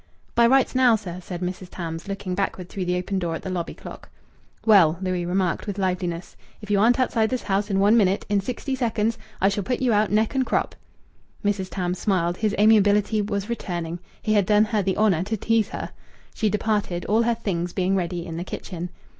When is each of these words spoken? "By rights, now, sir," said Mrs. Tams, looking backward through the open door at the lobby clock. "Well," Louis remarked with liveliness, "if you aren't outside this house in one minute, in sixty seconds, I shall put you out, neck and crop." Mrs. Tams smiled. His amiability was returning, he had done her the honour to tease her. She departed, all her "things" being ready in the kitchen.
"By 0.33 0.47
rights, 0.47 0.73
now, 0.73 0.95
sir," 0.95 1.19
said 1.21 1.41
Mrs. 1.41 1.69
Tams, 1.69 2.07
looking 2.07 2.33
backward 2.33 2.69
through 2.69 2.85
the 2.85 2.97
open 2.97 3.19
door 3.19 3.35
at 3.35 3.43
the 3.43 3.51
lobby 3.51 3.75
clock. 3.75 4.09
"Well," 4.65 4.97
Louis 4.99 5.27
remarked 5.27 5.67
with 5.67 5.77
liveliness, 5.77 6.35
"if 6.59 6.71
you 6.71 6.79
aren't 6.79 6.99
outside 6.99 7.29
this 7.29 7.43
house 7.43 7.69
in 7.69 7.79
one 7.79 7.95
minute, 7.95 8.25
in 8.27 8.41
sixty 8.41 8.73
seconds, 8.73 9.19
I 9.39 9.47
shall 9.47 9.61
put 9.63 9.79
you 9.79 9.93
out, 9.93 10.11
neck 10.11 10.33
and 10.33 10.43
crop." 10.43 10.73
Mrs. 11.45 11.69
Tams 11.69 11.99
smiled. 11.99 12.37
His 12.37 12.55
amiability 12.57 13.21
was 13.21 13.47
returning, 13.47 13.99
he 14.23 14.33
had 14.33 14.47
done 14.47 14.65
her 14.65 14.81
the 14.81 14.97
honour 14.97 15.21
to 15.25 15.37
tease 15.37 15.69
her. 15.69 15.91
She 16.33 16.49
departed, 16.49 17.05
all 17.05 17.21
her 17.21 17.35
"things" 17.35 17.71
being 17.71 17.95
ready 17.95 18.25
in 18.25 18.37
the 18.37 18.43
kitchen. 18.43 18.89